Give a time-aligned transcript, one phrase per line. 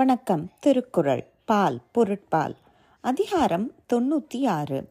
[0.00, 0.50] வணக்கம்.
[0.60, 1.26] திருக்குறள்.
[1.44, 2.56] பால் பொருட்பால்.
[3.00, 4.88] அதிகாரம் தொண்ணூற்றி ஆறு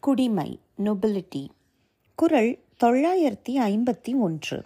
[0.00, 1.48] குடிமை நொபிலிட்டி
[2.14, 4.64] குறள் தொள்ளாயிரத்தி ஐம்பத்தி ஒன்று.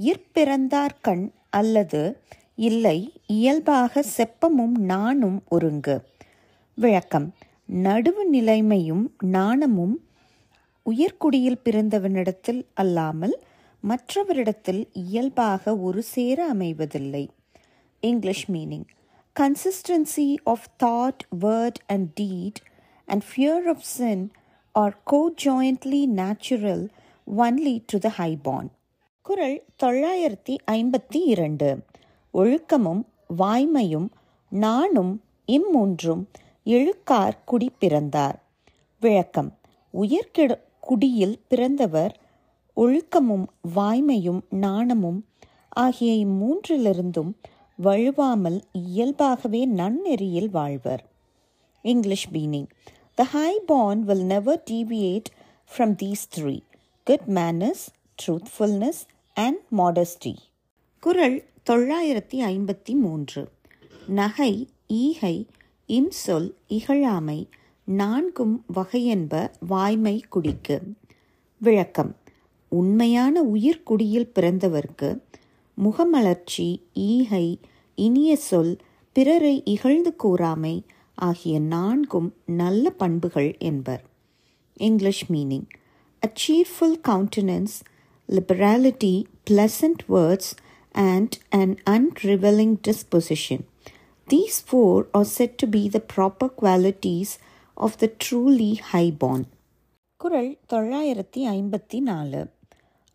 [0.00, 2.20] இற்பிறந்தார்கண் அல்லது
[2.54, 6.02] இல்லை இயல்பாக செப்பமும் நாணும் ஒருங்கு
[6.74, 7.34] விளக்கம்.
[7.72, 10.08] நடுவு நிலைமையும் நாணமும்
[10.90, 13.42] உயர்குடியில் பிறந்தவனிடத்தில் அல்லாமல்
[13.80, 17.28] மற்றவரிடத்தில் இயல்பாக ஒரு சேர அமைவதில்லை.
[18.00, 18.84] English meaning.
[19.35, 22.59] consistency of thought word and deed
[23.07, 24.23] and fear of sin
[24.75, 26.83] are go jointly natural
[27.27, 28.69] only to the highborn
[29.25, 31.69] Kural தொள்ளாயிரத்தி ஐம்பத்தி இரண்டு
[32.33, 33.03] ஒழுக்கமும்
[33.37, 34.09] வாய்மையும்
[34.51, 35.13] நாணும்
[35.47, 36.23] இம்மூன்றும்
[36.65, 38.37] எழுக்கார் குடி பிறந்தார்
[39.01, 39.51] விளக்கம்
[39.93, 42.13] உயர்கிட குடியில் பிறந்தவர்
[42.77, 45.19] ஒழுக்கமும் வாய்மையும் நாணமும்
[45.77, 47.31] ஆகிய இம்மூன்றிலிருந்தும்
[47.82, 51.04] வழுவாமல் இயல்பாகவே நன்னெறியில் வாழ்வர்.
[51.82, 52.66] English meaning
[53.14, 55.28] the high born will never deviate
[55.72, 56.60] from these three
[57.04, 57.84] good manners
[58.22, 59.02] truthfulness
[59.34, 60.34] and modesty
[61.00, 63.48] குரல் தொள்ளாயிரத்தி ஐம்பத்தி மூன்று.
[64.06, 65.46] நகை ஈகை
[65.88, 67.48] இன்சொல் இகழாமை
[67.84, 70.82] நான்கும் வகையென்ப வாய்மை குடிக்கு.
[71.58, 72.16] விளக்கம்
[72.68, 75.18] உண்மையான உயிர்குடியில் பிறந்தவர்க்கு
[75.77, 77.59] முகமலர்ச்சி ஈகை
[77.97, 78.73] இனிய சொல்
[79.15, 80.75] பிறரை இகழ்ந்து கூறாமை
[81.15, 84.03] ஆகிய நான்கும் நல்ல பண்புகள் என்பர்
[84.73, 85.67] English meaning
[86.23, 87.73] a cheerful countenance,
[88.29, 90.47] liberality, pleasant words,
[90.95, 93.59] and an unrevealing disposition.
[94.27, 97.31] These four are said to be the proper qualities
[97.77, 99.43] of the truly high-born.
[100.19, 102.41] குறள் தொள்ளாயிரத்தி ஐம்பத்தி நாலு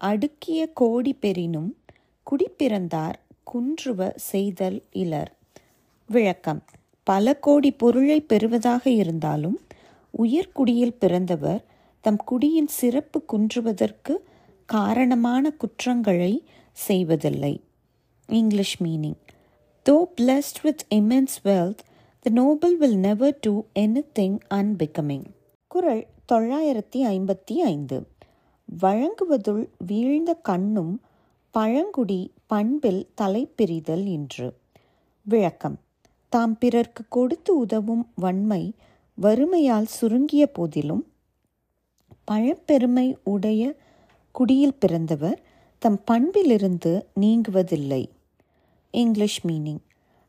[0.00, 1.70] அடுக்கிய கோடி பெறினும்
[2.31, 5.33] குடிப்பிறந்தார் குன்றுவ செய்தல் இலர்.
[6.07, 6.63] விளக்கம்.
[7.03, 9.59] பல கோடி பொருளை பெறுவதாக இருந்தாலும்
[10.17, 11.65] உயர்குடியில் பிறந்தவர்
[12.01, 14.23] தம் குடியின் சிறப்பு குன்றுவதற்கு
[14.65, 17.61] காரணமான குற்றங்களை செய்வதில்லை.
[18.27, 19.19] English meaning.
[19.89, 21.83] Though blessed with immense wealth
[22.19, 23.63] the noble will never do
[24.19, 25.25] anything unbecoming
[25.67, 28.07] குரல் தொள்ளாயிரத்தி ஐம்பத்தி ஐந்து.
[28.81, 31.01] வழங்குவதுள் வீழ்ந்த கண்ணும்
[31.57, 34.57] பழங்குடி பண்பில் தலைப்பிரிதல் என்று
[35.23, 35.79] விளக்கம்.
[36.29, 38.73] தாம் பிறர்க்கு கொடுத்து உதவும் வன்மை
[39.21, 41.11] வறுமையால் சுருங்கிய போதிலும்
[42.31, 43.75] பழப்பெருமை உடைய
[44.31, 45.41] குடியில் பிறந்தவர்
[45.79, 48.09] தம் பண்பிலிருந்து நீங்குவதில்லை.
[48.91, 49.83] English meaning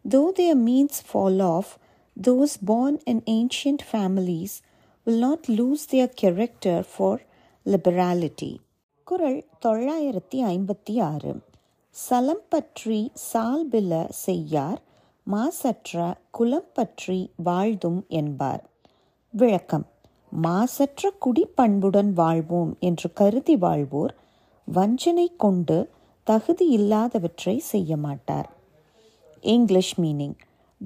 [0.08, 1.76] though their means fall off
[2.22, 4.52] those born in ancient families
[5.06, 7.20] will not lose their character for
[7.64, 8.58] liberality.
[9.08, 11.40] குரல் தொள்ளாயிரத்தி ஐம்பத்தி ஆறு.
[11.90, 14.82] சலம் பற்றி சால்பில செய்யார்
[15.22, 18.64] மாசற்ற குலம் பற்றி வாழ்தும் என்பார்.
[19.30, 19.86] விளக்கம்
[20.30, 24.14] மாசற்ற குடிப்பண்புடன் வாழ்வோம் என்று கருதி வாழ்வோர்
[24.64, 25.90] வஞ்சனை கொண்டு
[26.24, 28.50] தகுதி இல்லாதவற்றை செய்ய மாட்டார்.
[29.40, 30.36] English meaning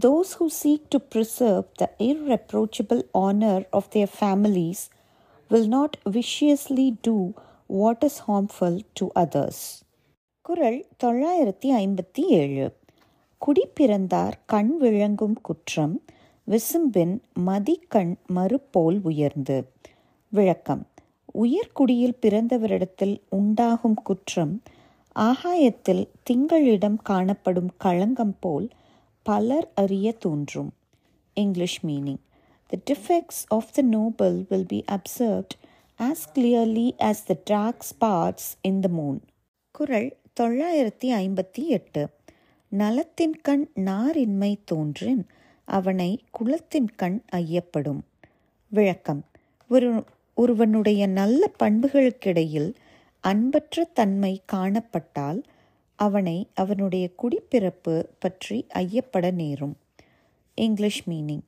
[0.02, 4.90] those who seek to preserve the irreproachable honor of their families
[5.50, 7.32] will not viciously do
[7.74, 9.62] what is harmful to others
[10.42, 12.76] குரல் தொள்ளாயிரத்தி ஐம்பத்தி ஏழு.
[13.46, 16.02] குடிப்பிறந்தார் கண் விளங்கும் குற்றம்
[16.46, 19.70] விசும்பின் மதிக்கண் மறுபோல் உயர்ந்து.
[20.28, 20.86] விளக்கம்.
[21.42, 24.62] உயர்குடியில் பிறந்தவரிடத்தில் உண்டாகும் குற்றம்
[25.12, 28.68] ஆகாயத்தில் திங்களிடம் காணப்படும் களங்கம் போல்
[29.22, 30.72] பலர் அறிய தோன்றும்.
[31.34, 32.22] English meaning
[32.66, 35.56] the defects of the noble will be observed
[36.02, 39.18] as clearly as the dark spots in the moon
[39.72, 42.08] குரல் தொள்ளாயிரத்தி ஐம்பத்தி எட்டு.
[42.68, 45.26] நலத்தின் கண் நாரின்மை தோன்றின்
[45.64, 48.00] அவனை குலத்தின் கண் ஐயப்படும்.
[48.68, 49.24] விளக்கம்.
[49.68, 50.04] ஒரு
[50.34, 52.74] ஒருவனுடைய நல்ல பண்புகளுக்கிடையில்
[53.20, 55.42] அன்பற்ற தன்மை காணப்பட்டால்
[55.94, 59.76] அவனை அவனுடைய குடிப்பிறப்பு பற்றி ஐயப்பட நேரும்.
[60.54, 61.46] English meaning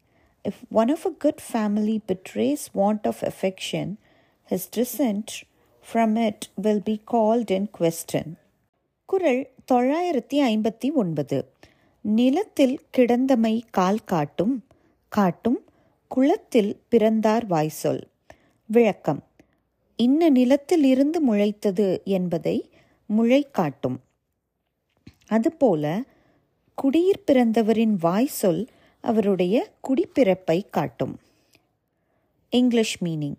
[0.48, 3.94] if one of a good family betrays want of affection
[4.50, 5.32] his descent
[5.92, 8.32] from it will be called in question
[9.04, 11.52] குரல் தொள்ளாயிரத்தி ஐம்பத்தி ஒன்பது.
[12.00, 14.64] நிலத்தில் கிடந்தமை கால் காட்டும்
[15.08, 15.64] காட்டும்
[16.08, 18.08] குளத்தில் பிறந்தார் வாய்சொல்.
[18.66, 19.22] விளக்கம்.
[19.96, 22.70] இன்ன நிலத்தில் இருந்து முளைத்தது என்பதை
[23.06, 24.00] முளை காட்டும்.
[25.26, 26.02] அதுபோல
[26.82, 28.66] குடியிற் பிறந்தவரின் வாய் சொல்
[29.00, 31.20] அவருடைய குடிப்பிறப்பை காட்டும்.
[32.50, 33.36] English meaning.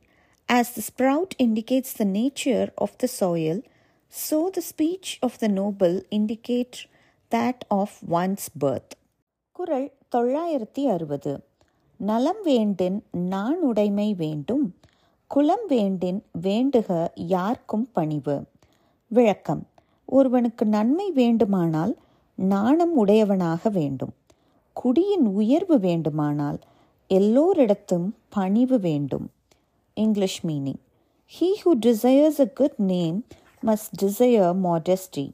[0.54, 3.64] As the sprout indicates the nature of the soil,
[4.08, 6.86] so the speech of the noble indicates
[7.32, 8.90] that of one's birth.
[9.52, 11.44] குரல் தொள்ளாயிரத்தி அறுபது.
[11.98, 14.76] நலம் வேண்டின் நான் உடைமை வேண்டும்
[15.28, 18.46] குலம் வேண்டின் வேண்டுக யார்க்கும் பணிவு.
[19.08, 19.68] விளக்கம்.
[20.06, 21.98] ஒருவனுக்கு நன்மை வேண்டுமானால்
[22.36, 24.14] நாணம் உடையவனாக வேண்டும்.
[24.74, 26.60] குடியின் உயர்வு வேண்டுமானால்
[27.10, 29.30] எல்லோரிடத்தும் பணிவு வேண்டும்.
[29.96, 30.80] English meaning.
[31.26, 33.24] He who desires a good name
[33.62, 35.34] must desire modesty,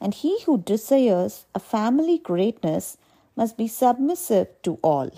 [0.00, 2.96] and he who desires a family greatness
[3.36, 5.10] must be submissive to all.